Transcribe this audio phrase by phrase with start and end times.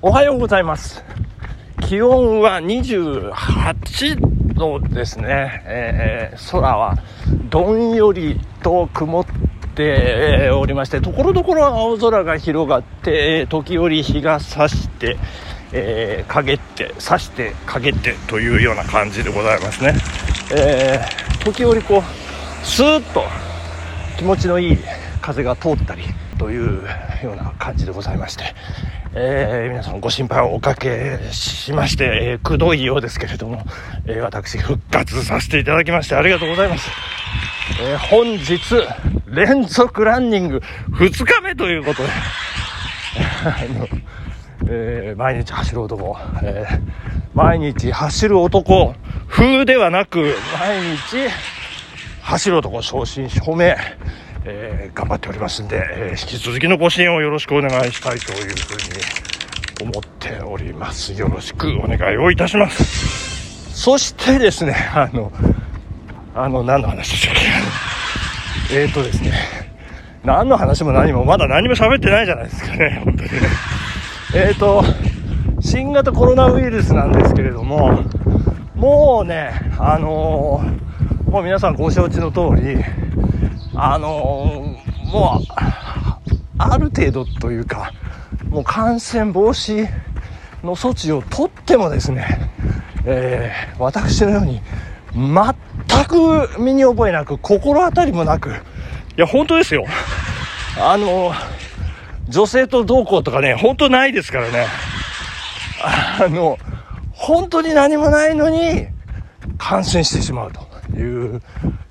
[0.00, 1.02] おはようございます。
[1.80, 5.60] 気温は28度ですね。
[5.66, 6.96] えー空は
[7.50, 9.26] どんよりと曇っ
[9.74, 15.16] ておりまして、ところどころ青空が広がって、時折日が差して、
[15.72, 19.94] えー陰って、差して、陰ってというような感じでございますね。
[20.54, 23.24] えー時折こう、スーッと
[24.16, 24.78] 気持ちのいい
[25.20, 26.04] 風が通ったり
[26.38, 26.84] という
[27.24, 28.54] ような感じでございまして、
[29.14, 33.64] えー皆さんご心配をおかけしまして、えーくどいようですけれども、
[34.06, 36.90] えー私復活させていただきましてありがとうございます。
[37.82, 38.58] えー本日
[39.26, 42.08] 連続ランニング2日目ということで、
[43.44, 43.88] あの
[44.68, 46.80] えー毎日走る男、えー
[47.34, 48.94] 毎日走る男
[49.28, 51.28] 風ではなく毎日
[52.22, 53.76] 走る男正真正銘、
[54.44, 58.72] えー頑張っておりますんで、えー引き続きのご支援をよろしくお願いしたいというふ
[59.82, 61.12] うに思っております。
[61.12, 63.74] よろしくお願いをいたします。
[63.80, 65.32] そしてですねあの
[66.34, 67.36] あの何の話でしたっ
[68.70, 68.74] け？
[68.80, 69.32] えーとですね
[70.24, 73.38] 何の話も何もまだ何も喋ってないじゃないですかね本当にね。
[74.34, 74.84] えーと
[75.60, 78.04] 新型コロナウイルスなんですけれども
[78.76, 82.82] もうねあのーもう皆さんご承知の通り
[83.80, 85.52] あのーもう
[86.58, 87.94] ある程度というか
[88.50, 89.88] もう感染防止
[90.64, 92.50] の措置を取ってもですね、
[93.06, 94.60] えー私のように
[95.14, 98.52] 全く身に覚えなく心当たりもなくい
[99.16, 99.86] や本当ですよ。
[100.80, 101.32] あの
[102.28, 104.66] 女性とどうこうとかね本当ないですからね。
[106.20, 106.58] あの
[107.12, 108.88] 本当に何もないのに
[109.56, 110.60] 感染してしまうと
[111.00, 111.40] いうよ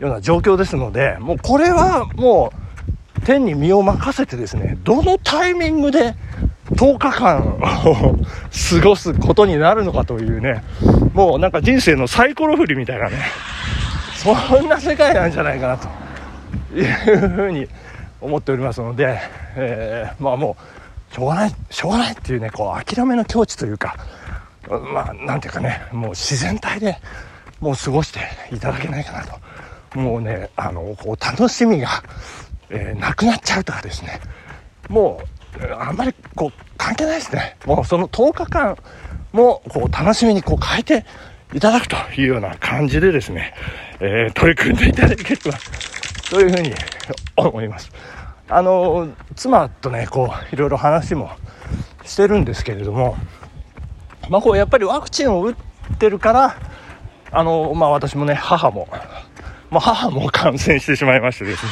[0.00, 2.52] うな状況ですのでもうこれはも
[3.18, 6.14] う天に身を任せてですねどのタイミングで
[6.72, 10.62] 10日間を過ごすことになるのかというね
[11.12, 13.16] もうなんか人生のサイコロ振りみたいなね
[14.16, 15.88] そんな世界なんじゃないかなと
[16.76, 17.68] いうふうに
[18.20, 19.20] 思っておりますので、
[19.56, 20.56] えーまあも
[21.10, 23.96] うしょうがないしょうがないっていうねこう諦めの境地というか
[24.68, 26.98] まあなんていうかねもう自然体で
[27.64, 28.20] もう過ごして
[28.54, 29.98] いただけないかなと。
[29.98, 31.88] もうねあのこう楽しみが、
[32.68, 34.20] えーなくなっちゃうとかですね。
[34.90, 35.22] も
[35.58, 37.56] うあんまりこう関係ないですね。
[37.64, 38.76] もうその10日間
[39.32, 41.06] もこう楽しみにこう変えて
[41.54, 43.54] いただくというような感じでですね、
[44.00, 45.58] えー取り組んでいただければ
[46.28, 46.74] というふうに
[47.36, 47.90] 思います。
[48.50, 51.30] あの妻とねこういろいろ話も
[52.04, 53.16] してるんですけれども
[54.28, 56.56] まあこうやっぱりワクチンを打ってるから
[57.34, 58.88] あのまあ私もね母も
[59.70, 61.66] まあ母も感染してしまいましてです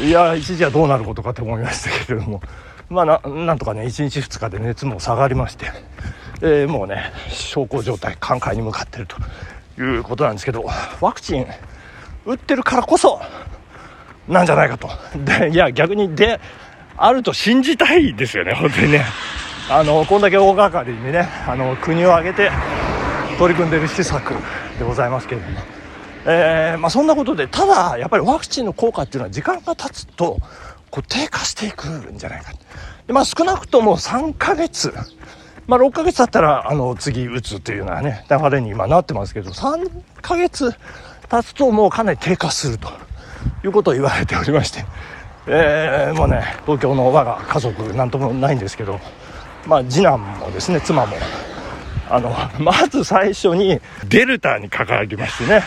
[0.00, 0.08] ね。
[0.08, 2.40] いや一時はどうなることかと思いましたけれども。
[2.88, 5.66] まあななんとかね1日2日で熱も下がりまして、
[6.40, 9.08] えーもうね小康状態寛解に向かっている
[9.76, 10.64] ということなんですけど
[11.00, 11.46] ワクチン
[12.24, 13.20] 打ってるからこそ
[14.28, 14.88] なんじゃないかと。
[15.24, 16.40] でいや逆にで
[16.96, 19.04] あると信じたいですよね本当にね。
[19.68, 22.52] あのこんだけ大掛かりにねあの国を挙げて
[23.38, 24.32] 取り組んでいる施策
[24.78, 25.60] でございますけれども、
[26.26, 30.38] えーまあ、そんなことでただやっぱりワクチンの効果っていうのは時間が経つと
[30.90, 32.52] こう低下していくんじゃないか。
[33.06, 34.92] で、まあ、少なくとも3ヶ月。
[35.66, 39.90] まあ、6ヶ月経ったらあの次打つというようなね流れに今なってますけど3
[40.22, 40.72] ヶ月
[41.28, 42.88] 経つともうかなり低下すると
[43.64, 44.84] いうことを言われておりまして、
[45.48, 49.00] えーもうね東京の我が家族なんともないんですけど、
[49.66, 51.16] まあ、次男もですね妻も
[52.08, 55.62] あのまず最初にデルタにかかりましてね。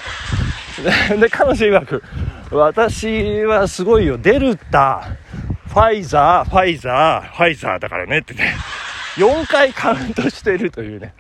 [1.20, 2.04] で彼女曰く
[2.52, 4.18] 私はすごいよ。
[4.18, 5.18] デルタ
[5.68, 8.20] ファイザーファイザーファイザーだからね。
[8.20, 8.56] ってね。
[9.18, 11.14] 4回カウントしてるというね。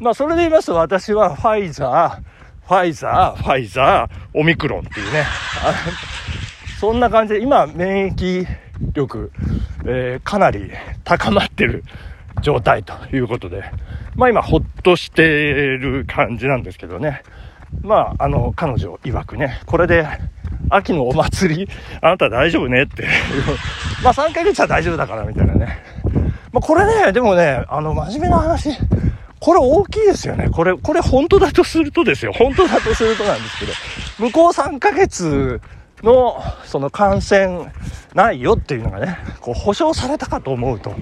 [0.00, 5.24] まあそれで言いますと私はファイザーファイザーファイザーオミクロンっていうね。
[6.80, 8.46] そんな感じで今免疫
[8.92, 9.32] 力、
[9.84, 10.70] えーかなり
[11.04, 11.82] 高まってる
[12.40, 13.64] 状態ということで
[14.14, 17.22] まあ今ほっとしてる感じなんですけどね
[17.82, 20.06] まああの彼女曰くねこれで
[20.70, 21.68] 秋のお祭り
[22.00, 23.06] あなた大丈夫ねって
[24.02, 25.82] まあ3ヶ月は大丈夫だからみたいなね
[26.52, 28.70] まあ、これね、でもね、あの、真面目な話、
[29.40, 30.48] これ大きいですよね。
[30.50, 32.32] これ、これ本当だとするとですよ。
[32.32, 33.72] 本当だとするとなんですけど、
[34.18, 35.60] 向こう3ヶ月
[36.02, 37.70] の、その感染
[38.14, 40.94] ないよっていうのがね、こう、保証されたかと思うと、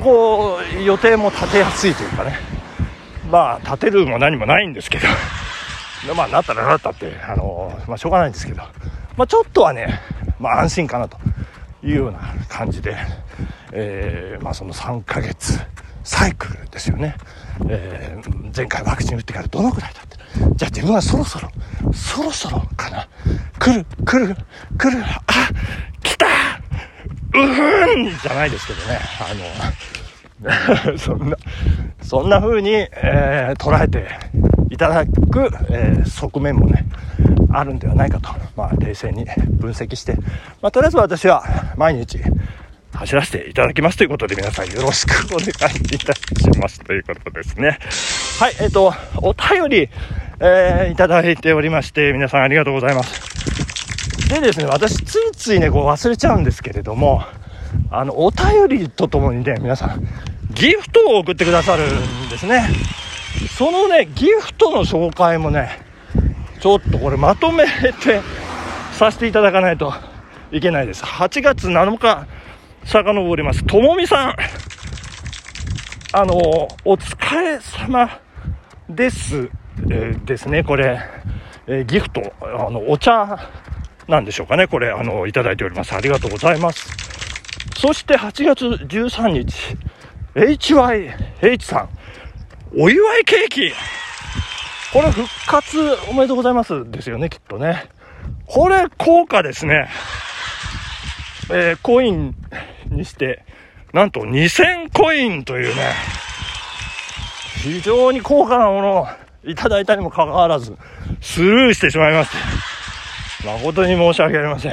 [0.00, 2.38] こう、予定も立てやすいというかね、
[3.30, 5.06] まあ、立てるも何もないんですけど、
[6.14, 8.62] まあ、なったらなったって、あの、まあ、しょうがないんですけど、
[9.16, 10.00] まあ、ちょっとはね、
[10.38, 11.18] まあ、安心かなと
[11.82, 12.96] いうような感じで、
[13.72, 15.60] えーまあ、その3ヶ月
[16.04, 17.16] サイクルですよね。
[17.68, 20.16] えー、前回ワクチン打ってからどのくらいだって。
[20.56, 21.48] じゃあ自分はそろそろ、
[21.92, 23.08] そろそろかな。
[23.58, 24.36] 来る、来る、
[24.78, 25.20] 来る、あ、
[27.46, 28.98] ふんじゃないですけどね。
[29.20, 31.36] あの、 そんな、
[32.02, 34.06] そんな風に、えー、捉えて
[34.70, 36.86] いただく、えー、側面もね、
[37.52, 40.14] あるんではないかと、まあ、冷静に分析して、
[40.60, 41.44] まあ、とりあえず私は
[41.76, 42.18] 毎日
[42.92, 47.78] 走らせていただきますということで皆さんよろしくお願いいたしますということですね。
[48.38, 49.88] はい、えっ、ー、と、お便り、
[50.40, 53.31] えー、いただいておりまして、皆さんありがとうございます。
[54.28, 57.22] でですね、私ついついね、こう忘れちゃうんですけれども、
[57.90, 60.06] あの、お便りとともにね、皆さん、
[60.50, 62.68] ギフトを送ってくださるんですね。
[63.56, 65.80] そのね、ギフトの紹介もね、
[66.60, 68.20] ちょっとこれまとめて
[68.92, 69.92] させていただかないと
[70.52, 71.02] いけないです。
[71.04, 72.26] 8月7日、
[72.84, 73.64] 遡ります。
[73.64, 74.36] ともみさん。
[76.14, 76.34] あの、
[76.84, 78.20] お疲れ様
[78.88, 79.48] です。
[79.90, 81.00] えー、ですね、これ、
[81.66, 83.48] えー、ギフト、あの、お茶
[84.12, 85.94] なんでしょうかね、これ、あの、いただいております。
[85.94, 86.86] ありがとうございます。
[87.78, 89.74] そして8月13日、
[90.34, 91.88] HYH さん、
[92.78, 93.72] お祝いケーキ
[94.92, 95.78] これ復活
[96.10, 97.86] おめでとうございますですよね、きっとね。
[98.44, 99.88] これ高価ですね。
[101.50, 102.34] えー、コイン
[102.90, 103.46] にして、
[103.94, 105.94] なんと2000コインというね、
[107.62, 109.06] 非常に高価なものを
[109.44, 110.76] いただいたにもかかわらず、
[111.22, 112.71] スルーしてしまいまして、
[113.44, 114.72] 誠に申し訳ありません。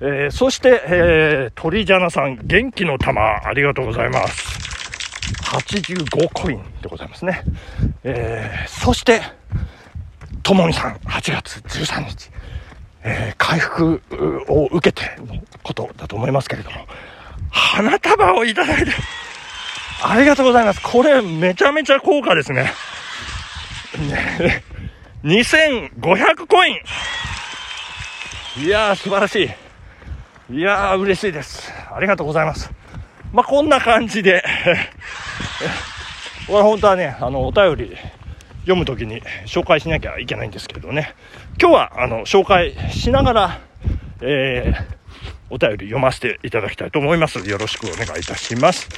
[0.00, 4.58] えー、そして、えー、鳥ジャナさん、元気の玉、ありがとうございます。
[5.44, 7.42] 85コインでございますね。
[8.04, 9.20] えー、そして、
[10.42, 12.30] ともみさん、8月13日、
[13.04, 14.00] えー、回復
[14.48, 16.86] を受けてのことだと思いますけれども、
[17.50, 18.92] 花束をいただいて、
[20.02, 20.80] ありがとうございます。
[20.82, 22.72] これ、めちゃめちゃ高価ですね。
[23.98, 24.62] ね
[25.24, 26.80] 2500コイン
[28.58, 29.50] いやー、素晴らし
[30.50, 30.56] い。
[30.56, 31.70] いやー、嬉しいです。
[31.94, 32.70] ありがとうございます。
[33.30, 34.42] まあ、こんな感じで
[36.48, 37.96] 俺本当はね、あの、お便り
[38.60, 41.14] 読むときに紹介しなきゃいけないんですけどね。
[41.60, 43.60] 今日は、あの、紹介しながら、
[44.22, 44.84] えー、
[45.50, 47.46] お便り読ませていただきたいと思います。
[47.46, 48.88] よろしくお願いいたします。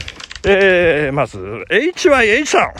[0.46, 2.72] えー、まず、HYH さん。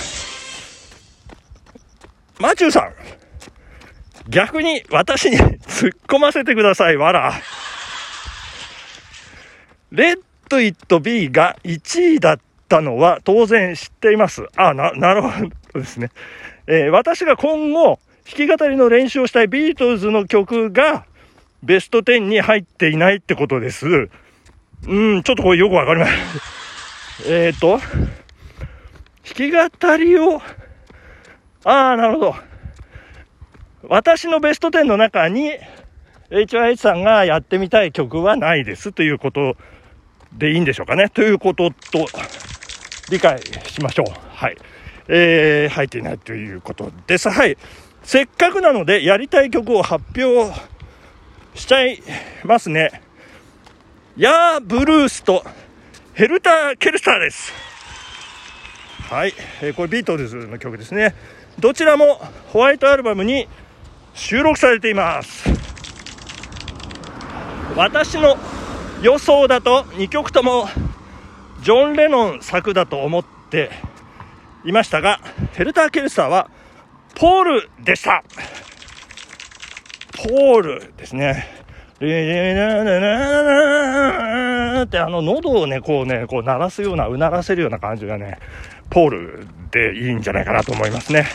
[2.39, 2.93] マチューさん。
[4.29, 7.33] 逆に私に突っ込ませてください、わら。
[9.91, 10.21] レッ
[10.51, 14.47] ド・イット・ビーが1位だったのは当然知っています。
[14.57, 15.31] あ、な、なるほ
[15.73, 16.11] どですね。
[16.67, 21.07] えー、私が今後、弾き語りの練習をしたいビートルズの曲が
[21.63, 24.11] ベスト10に入っていないってことです。
[24.87, 26.17] うん、ちょっとこれよくわかりません。
[27.33, 27.89] えっと、弾
[29.35, 30.43] き語りを、
[31.65, 32.37] ああ、なるほど。
[33.83, 35.53] 私のベスト10の中に、
[36.31, 39.57] HYH さんがやってみたい曲はないですということ
[40.33, 41.09] でいいんでしょうかね。
[41.09, 42.07] ということと、
[43.11, 44.13] 理解しましょう。
[44.35, 44.57] はい。
[45.09, 47.31] えー、入っていないということです。
[47.31, 47.57] はい。
[48.03, 50.53] せっかくなので、やりたい曲を発表
[51.55, 52.03] しちゃい
[52.45, 53.03] ますね。
[54.17, 55.45] ヤーブルースと
[56.15, 57.53] ヘルター・ケルスターです。
[59.09, 59.33] はい。
[59.63, 61.15] えー、これビートルズの曲ですね。
[61.59, 63.49] どちらもホワイトアルバムに
[64.19, 65.49] 収録されています。
[67.77, 68.37] 私の
[69.01, 70.69] 予想だと2曲とも
[71.63, 73.71] ジョン・レノン作だと思って
[74.65, 75.21] いましたが、
[75.53, 76.51] ヘルター・ケルサーは
[77.15, 78.25] ポールでした。
[80.15, 81.47] ポールですね。
[84.85, 88.41] ってあの喉をね、こうね、こう鳴らすような、うならせるような感じがね、
[88.91, 91.27] ポールでいいんじゃないかなと思いますね。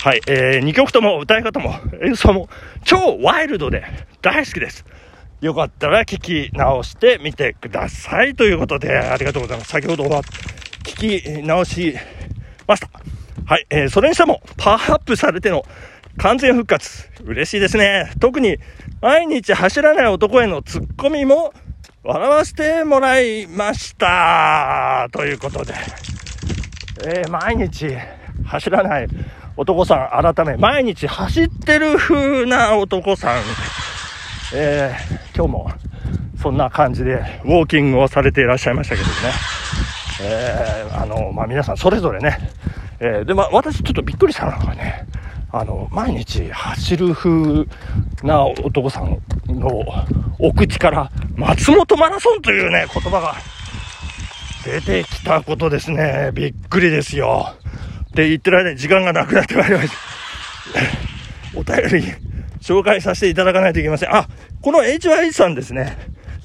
[0.00, 2.48] はい、えー、2曲とも歌い方も演奏も
[2.84, 3.84] 超ワイルドで
[4.22, 4.84] 大好きです。
[5.40, 8.36] よかったら聞き直してみてください。
[8.36, 9.70] ということで、ありがとうございます。
[9.70, 10.22] 先ほどは
[10.84, 11.96] 聞き直し
[12.68, 12.88] ました。
[13.44, 15.64] はい、えー、それにしても、パワーアップされての
[16.16, 18.12] 完全復活、嬉しいですね。
[18.20, 18.58] 特に、
[19.00, 21.52] 毎日走らない男へのツッコミも、
[22.04, 25.08] 笑わせてもらいました。
[25.12, 25.74] ということで、
[27.04, 27.96] えー、毎日
[28.44, 29.08] 走らない
[29.58, 33.42] 男さん改め、毎日走ってる風な男さん、
[34.54, 35.72] えー、今日も
[36.40, 39.14] そんな感じでウォーキングをされていらっしゃいましたけどね、
[40.22, 42.38] えー、あの、まあ、皆さんそれぞれね、
[43.00, 45.04] えー、で、まあ、私ちょっとびっくりしたのがね、
[45.50, 47.64] あの、毎日走る風
[48.22, 49.68] な男さんの
[50.38, 53.34] お口から、松本マラソンというね、言葉が
[54.64, 56.30] 出てきたことですね。
[56.32, 57.56] びっくりですよ。
[58.08, 59.96] って言ってる間に時間がなくなってまいりました。
[61.58, 62.14] お便り
[62.60, 64.14] 紹介させていただかないといけません。
[64.14, 64.28] あ、
[64.60, 65.96] この HY さんですね。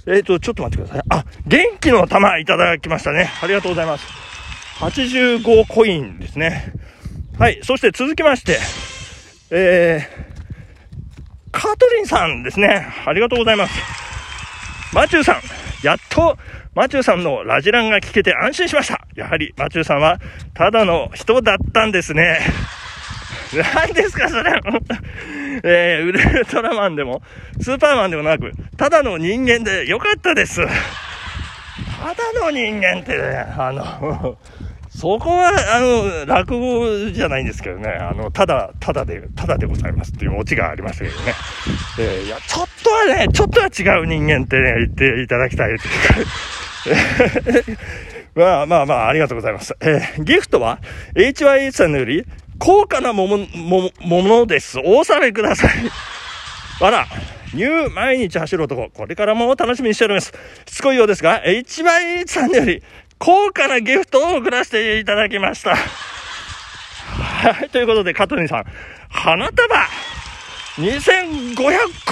[0.06, 1.04] えっ、ー、と、ちょっと待ってください。
[1.10, 3.32] あ、元気の玉いただきましたね。
[3.42, 4.06] ありがとうございます。
[4.80, 6.74] 85コインですね。
[7.40, 7.60] はい。
[7.64, 8.60] そして続きまして、
[9.50, 12.88] えー、カートリンさんですね。
[13.06, 13.74] ありがとうございます。
[14.94, 15.42] マチューさん、
[15.84, 16.38] やっと、
[16.76, 19.06] マチューさんのラジランが聞けて安心しました。
[19.16, 20.20] やはり、マチューさんは、
[20.54, 22.40] ただの人だったんですね。
[23.76, 24.52] 何ですか、それ。
[25.64, 27.22] えー、ウルトラマンでも、
[27.62, 30.62] スーパーマンでもなく、ただの人間でよかったです。
[30.66, 34.38] ただの人間ってね、あの、
[34.96, 41.34] そこは、あの、落語じゃないんですけどね、あの、ただ、ただで、ただでございますっていうオチがありましたけどね。
[42.00, 45.76] えー、いや、ちょっとはね、ちょっとは違う人間ってね、言っていただきたい
[48.36, 49.76] まあまあまあ、ありがとうございます。
[49.82, 50.80] えー、ギフトは
[51.16, 52.26] HYH さんのより
[52.60, 54.80] 高価なもも、も、ものです。
[54.80, 55.72] お納めください。
[56.82, 57.08] あら、
[57.54, 58.90] ニュー毎日走る男。
[58.90, 60.34] これからも楽しみにしております。
[60.66, 62.82] しつこいようですが、HYH さんより
[63.26, 65.78] 高価なギフトを送らせていただきました。
[65.78, 68.66] はい、ということで、香取さん、
[69.08, 69.74] 花束
[70.76, 71.56] 2500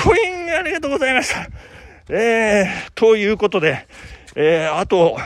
[0.06, 1.50] コインありがとうございました。
[2.08, 3.88] えー、ということで、
[4.38, 5.18] えー、あと、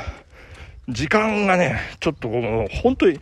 [0.89, 3.19] 時間がね、ちょっともう本当に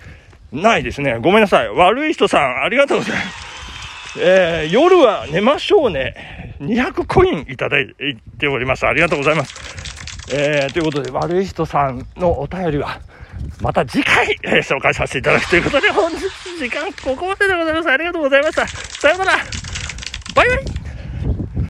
[0.53, 1.20] ないですね。
[1.22, 1.67] ごめんなさい。
[1.67, 4.20] 悪い人さん、ありがとうございます。
[4.22, 6.55] えー、夜は寝ましょうね。
[6.62, 7.93] 200コインいただい
[8.39, 8.88] ております。
[8.88, 9.73] ありがとうございます。
[10.32, 13.00] えー、ということで、悪い人さんのお便りは、
[13.62, 16.20] また次回、えー、紹介させていただくということで、本日
[16.58, 17.89] 時間ここまででございます。
[17.89, 18.68] ありがとうございました。
[18.68, 19.32] さようなら。
[20.36, 20.83] バイバイ